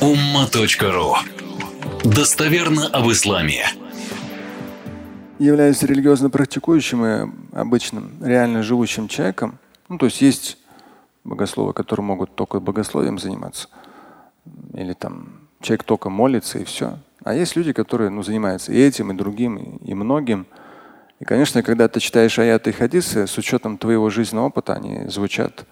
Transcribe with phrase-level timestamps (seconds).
[0.00, 1.14] umma.ru
[2.04, 3.64] Достоверно об исламе.
[5.38, 9.58] Являюсь религиозно практикующим и обычным, реально живущим человеком.
[9.88, 10.58] Ну, то есть есть
[11.24, 13.68] богословы, которые могут только богословием заниматься.
[14.74, 16.98] Или там человек только молится и все.
[17.24, 20.46] А есть люди, которые ну, занимаются и этим, и другим, и, многим.
[21.20, 25.64] И, конечно, когда ты читаешь аяты и хадисы, с учетом твоего жизненного опыта, они звучат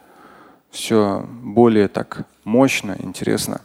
[0.70, 3.60] все более так мощно, интересно.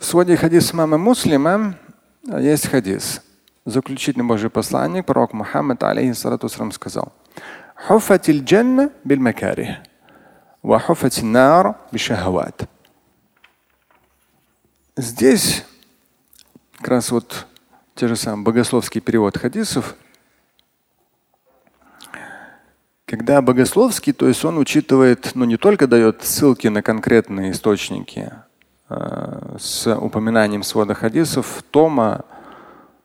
[0.00, 1.74] В своде хадис мамы муслима
[2.24, 3.20] есть хадис.
[3.66, 7.12] Заключительный Божий посланник, пророк Мухаммад, алейхиссалату сказал,
[7.74, 9.76] «Хуфатил джанна биль макарих,
[10.62, 12.66] ва хуфатил нар бишахават».
[14.96, 15.66] Здесь
[16.78, 17.46] как раз вот
[17.94, 19.96] те же самые богословский перевод хадисов.
[23.04, 28.32] Когда богословский, то есть он учитывает, ну не только дает ссылки на конкретные источники
[29.58, 32.24] с упоминанием свода хадисов, тома,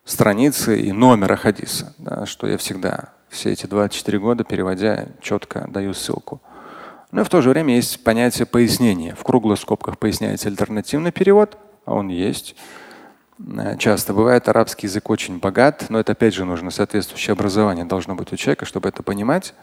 [0.04, 5.94] страницы и номера хадиса, да, что я всегда все эти 24 года переводя четко даю
[5.94, 6.42] ссылку.
[7.12, 9.16] Но в то же время есть понятие пояснения.
[9.16, 12.56] В круглых скобках поясняется альтернативный перевод, а он есть.
[13.40, 18.16] Э, часто бывает арабский язык очень богат, но это опять же нужно соответствующее образование должно
[18.16, 19.54] быть у человека, чтобы это понимать.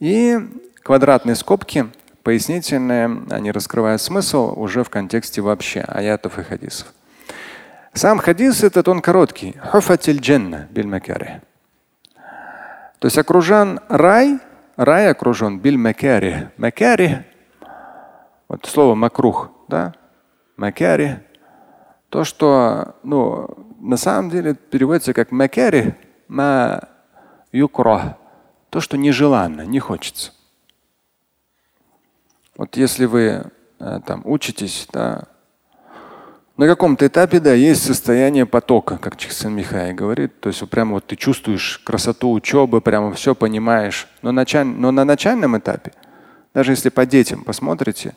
[0.00, 0.38] И
[0.82, 1.86] квадратные скобки
[2.26, 6.92] пояснительные, они раскрывают смысл уже в контексте вообще аятов и хадисов.
[7.92, 9.54] Сам хадис этот он короткий.
[12.98, 14.40] То есть окружен рай,
[14.74, 15.78] рай окружен биль.
[15.78, 16.48] Макари,
[18.48, 19.94] вот слово макрух, да?
[20.56, 21.18] Макари
[22.08, 25.94] то, что ну, на самом деле переводится как макари
[26.26, 26.88] ма
[27.52, 28.18] юкро,
[28.70, 30.32] то, что нежеланно, не хочется.
[32.56, 35.24] Вот если вы э, там учитесь, да,
[36.56, 40.40] на каком-то этапе, да, есть состояние потока, как Чиксан Михай говорит.
[40.40, 44.08] То есть прямо вот ты чувствуешь красоту учебы, прямо все понимаешь.
[44.22, 44.66] Но, началь...
[44.66, 45.92] Но на начальном этапе,
[46.54, 48.16] даже если по детям посмотрите,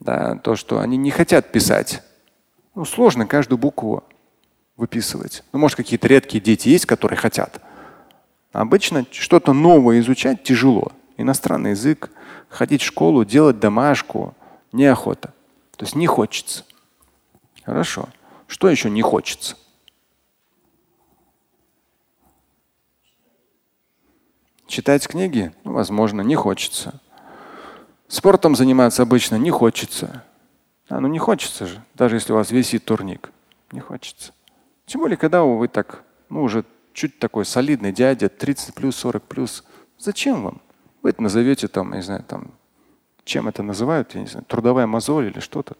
[0.00, 2.02] да, то, что они не хотят писать,
[2.74, 4.02] ну, сложно каждую букву
[4.76, 5.44] выписывать.
[5.52, 7.60] Ну, может, какие-то редкие дети есть, которые хотят.
[8.50, 10.90] Обычно что-то новое изучать тяжело.
[11.16, 12.10] Иностранный язык,
[12.52, 14.34] ходить в школу, делать домашку
[14.72, 15.32] неохота.
[15.76, 16.64] То есть не хочется.
[17.64, 18.08] Хорошо.
[18.46, 19.56] Что еще не хочется?
[24.66, 25.52] Читать книги?
[25.64, 27.00] Ну, возможно, не хочется.
[28.08, 30.24] Спортом заниматься обычно не хочется.
[30.88, 33.32] А, ну не хочется же, даже если у вас висит турник.
[33.70, 34.32] Не хочется.
[34.84, 39.64] Тем более, когда вы так, ну уже чуть такой солидный дядя, 30 плюс, 40 плюс.
[39.98, 40.60] Зачем вам?
[41.02, 42.52] Вы это назовете там, я не знаю, там,
[43.24, 45.76] чем это называют, я не знаю, трудовая мозоль или что-то.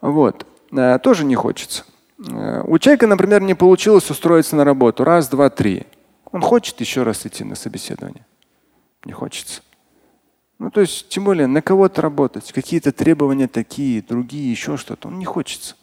[0.00, 0.46] Вот.
[0.72, 1.84] А, тоже не хочется.
[2.28, 5.04] А, у человека, например, не получилось устроиться на работу.
[5.04, 5.86] Раз, два, три.
[6.32, 8.26] Он хочет еще раз идти на собеседование.
[9.04, 9.62] Не хочется.
[10.58, 15.08] Ну, то есть, тем более, на кого-то работать, какие-то требования такие, другие, еще что-то.
[15.08, 15.74] Он не хочется.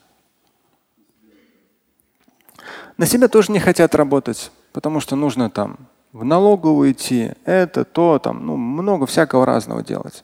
[2.98, 5.78] На себя тоже не хотят работать, потому что нужно там
[6.14, 10.24] в налоговую идти, это, то, там, ну, много всякого разного делать.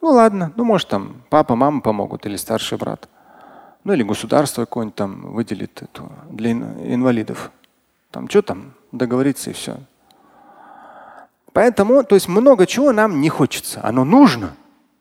[0.00, 3.08] Ну ладно, ну может там папа, мама помогут или старший брат.
[3.84, 7.50] Ну или государство какое-нибудь там выделит эту для инвалидов.
[8.10, 9.78] Там что там, договориться и все.
[11.52, 13.80] Поэтому, то есть много чего нам не хочется.
[13.82, 14.54] Оно нужно.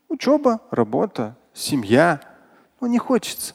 [0.09, 2.21] Учеба, работа, семья.
[2.81, 3.53] Но не хочется.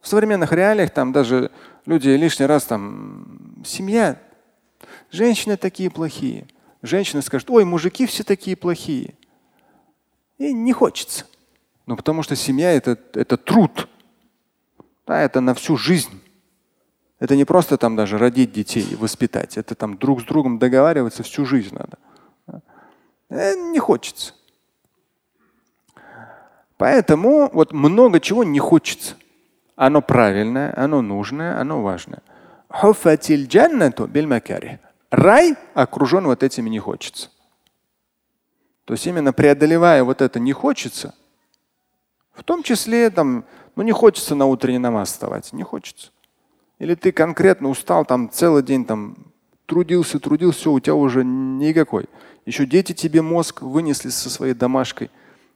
[0.00, 1.50] В современных реалиях там даже
[1.86, 4.18] люди лишний раз там семья.
[5.12, 6.46] Женщины такие плохие.
[6.80, 9.14] Женщины скажут, ой, мужики все такие плохие.
[10.38, 11.26] И не хочется.
[11.84, 13.88] Ну, потому что семья это, это труд.
[15.06, 16.18] Да, это на всю жизнь.
[17.20, 19.58] Это не просто там даже родить детей и воспитать.
[19.58, 22.62] Это там друг с другом договариваться всю жизнь надо.
[23.28, 24.32] Э, не хочется.
[26.78, 29.16] Поэтому вот много чего не хочется.
[29.76, 32.22] Оно правильное, оно нужное, оно важное.
[35.12, 37.28] Рай окружен вот этими не хочется.
[38.86, 41.14] То есть именно преодолевая вот это не хочется,
[42.32, 43.44] в том числе там,
[43.76, 46.12] ну не хочется на утренний намаз вставать, не хочется.
[46.78, 49.16] Или ты конкретно устал, там целый день там
[49.66, 52.06] трудился, трудился, все, у тебя уже никакой.
[52.46, 55.10] Еще дети тебе мозг вынесли со своей домашкой.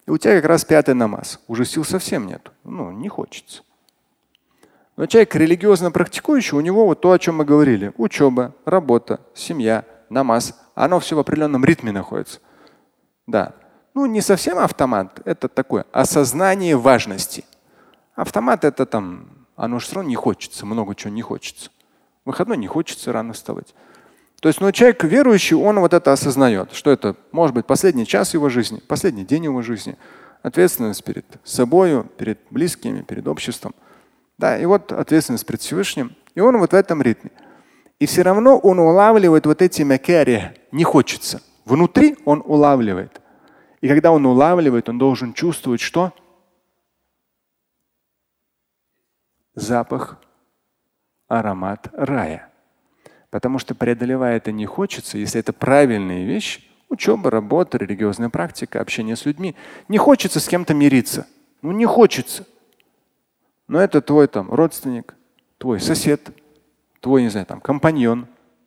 [0.05, 1.41] И у тебя как раз пятый намаз.
[1.49, 2.53] Уже сил совсем нет.
[2.63, 3.63] Ну, не хочется.
[4.97, 7.93] Но человек религиозно практикующий, у него вот то, о чем мы говорили.
[7.99, 10.59] Учеба, работа, семья, намаз.
[10.75, 12.41] Оно все в определенном ритме находится.
[13.27, 13.55] Да.
[13.93, 17.45] ну, не совсем автомат, это такое осознание важности.
[18.15, 21.71] Автомат это там, оно же все равно не хочется, много чего не хочется.
[22.25, 23.75] В выходной не хочется рано вставать.
[24.41, 28.35] То есть, ну, человек верующий, он вот это осознает, что это может быть последний час
[28.35, 29.97] его жизни, последний день его жизни,
[30.43, 33.75] ответственность перед собой, перед близкими, перед обществом.
[34.39, 36.15] Да, и вот ответственность перед Всевышним.
[36.35, 37.31] И он вот в этом ритме.
[37.99, 41.41] И все равно он улавливает вот эти макари, не хочется.
[41.65, 43.21] Внутри он улавливает.
[43.81, 46.13] И когда он улавливает, он должен чувствовать что?
[49.55, 50.21] Запах,
[51.29, 52.51] аромат рая.
[53.31, 59.17] Потому что преодолевая это не хочется, если это правильные вещи, учеба, работа, религиозная практика, общение
[59.17, 59.57] с людьми,
[59.89, 61.27] не хочется с кем-то мириться.
[61.63, 62.47] Ну не хочется.
[63.69, 65.15] Но это твой там родственник,
[65.59, 66.31] твой сосед,
[67.01, 68.27] твой, не знаю, там компаньон.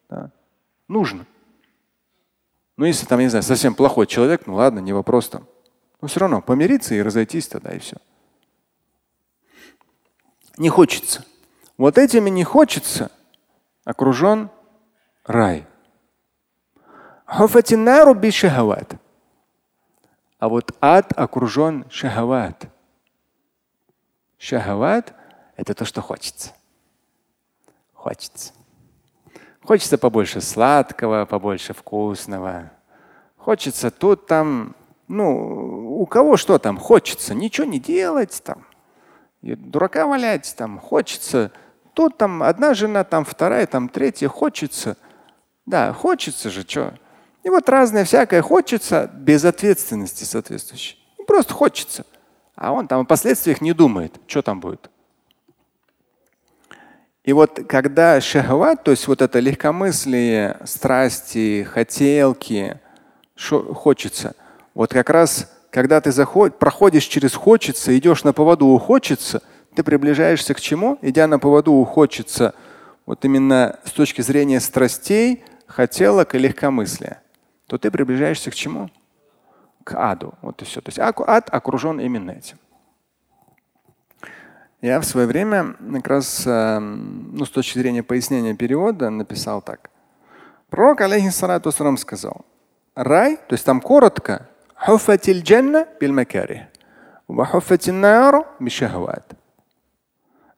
[0.10, 0.31] Да.
[0.88, 1.25] Нужно.
[2.78, 5.46] Ну, если там, не знаю, совсем плохой человек, ну ладно, не вопрос там.
[6.01, 7.98] Но все равно помириться и разойтись тогда и все.
[10.57, 11.25] Не хочется.
[11.78, 13.12] Вот этими не хочется
[13.86, 14.50] окружен
[15.25, 15.66] рай.
[20.40, 22.66] А вот ад окружен шахават.
[24.40, 25.14] Шахават–
[25.58, 26.54] это то, что хочется.
[27.94, 28.54] Хочется.
[29.62, 32.72] Хочется побольше сладкого, побольше вкусного.
[33.36, 34.76] Хочется тут там,
[35.10, 38.66] ну, у кого что там хочется, ничего не делать там,
[39.42, 41.52] дурака валять там, хочется.
[41.94, 44.96] Тут там одна жена, там вторая, там третья, хочется.
[45.66, 46.94] Да, хочется же, что.
[47.44, 50.98] И вот разное всякое хочется без ответственности соответствующей.
[51.28, 52.06] Просто хочется.
[52.60, 54.90] А он там о последствиях не думает, что там будет.
[57.24, 62.82] И вот когда шахват, то есть вот это легкомыслие, страсти, хотелки,
[63.34, 64.36] шо, хочется,
[64.74, 69.42] вот как раз когда ты заход, проходишь через хочется, идешь на поводу у хочется,
[69.74, 70.98] ты приближаешься к чему?
[71.02, 72.54] Идя на поводу у хочется,
[73.06, 77.22] вот именно с точки зрения страстей, хотелок и легкомыслия,
[77.68, 78.90] то ты приближаешься к чему?
[79.90, 80.36] К аду.
[80.44, 80.82] Вот и все.
[80.82, 82.60] То есть ад окружен именно этим.
[84.82, 89.90] Я в свое время как раз эм, ну, с точки зрения пояснения перевода написал так.
[90.70, 92.46] Пророк, алейхиссалату сказал,
[92.94, 94.48] рай, то есть там коротко,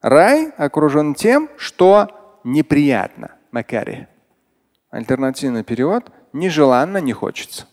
[0.01, 3.31] Рай окружен тем, что неприятно.
[3.51, 4.07] Макари.
[4.89, 7.66] Альтернативный перевод– нежеланно, не хочется.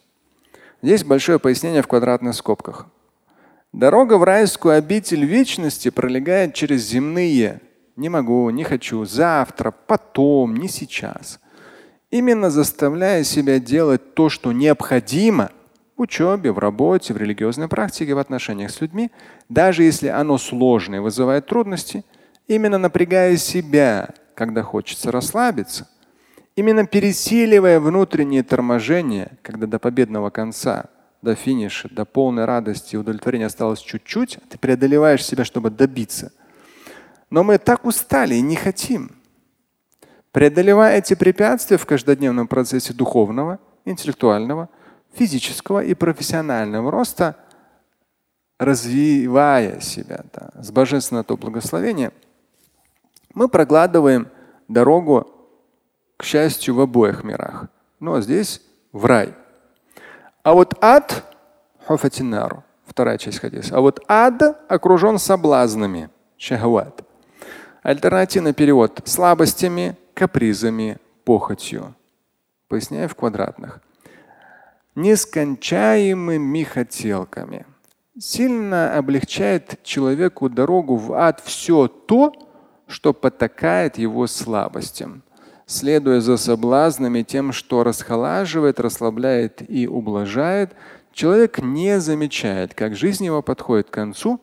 [0.81, 2.87] Здесь большое пояснение в квадратных скобках.
[3.73, 7.61] Дорога в райскую обитель вечности пролегает через земные
[7.97, 11.41] «не могу», «не хочу», «завтра», «потом», «не сейчас».
[12.11, 15.51] Именно заставляя себя делать то, что необходимо
[15.97, 19.11] в учебе, в работе, в религиозной практике, в отношениях с людьми,
[19.49, 22.05] даже если оно сложное и вызывает трудности,
[22.47, 25.89] именно напрягая себя, когда хочется расслабиться,
[26.59, 30.87] именно пересиливая внутренние торможения, когда до победного конца–
[31.23, 36.33] до финиша, до полной радости и удовлетворения осталось чуть-чуть, ты преодолеваешь себя, чтобы добиться.
[37.31, 39.11] Но мы так устали и не хотим.
[40.31, 44.69] Преодолевая эти препятствия в каждодневном процессе духовного, интеллектуального,
[45.13, 47.37] физического и профессионального роста,
[48.59, 52.13] развивая себя да, с божественного благословения,
[53.35, 54.29] мы прогладываем
[54.69, 55.38] дорогу
[56.19, 57.69] к счастью в обоих мирах.
[58.01, 58.61] А здесь
[58.93, 59.35] в рай–
[60.49, 61.25] а вот ад,
[62.87, 66.09] вторая часть хадиса, а вот ад окружен соблазнами,
[66.39, 67.05] шахват.
[67.83, 71.95] Альтернативный перевод– слабостями, капризами, похотью.
[72.69, 73.83] Поясняю в квадратных.
[74.95, 77.67] Нескончаемыми хотелками.
[78.19, 82.33] Сильно облегчает человеку дорогу в ад все то,
[82.87, 85.23] что потакает его слабостям
[85.69, 90.73] следуя за соблазнами тем, что расхолаживает, расслабляет и ублажает,
[91.13, 94.41] человек не замечает, как жизнь его подходит к концу,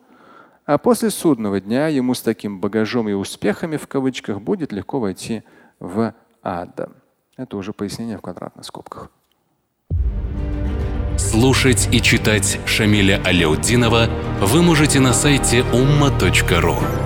[0.64, 5.42] а после судного дня ему с таким багажом и успехами в кавычках будет легко войти
[5.80, 6.90] в ад.
[7.36, 9.10] Это уже пояснение в квадратных скобках.
[11.18, 14.08] Слушать и читать Шамиля Аляутдинова
[14.40, 17.05] вы можете на сайте umma.ru.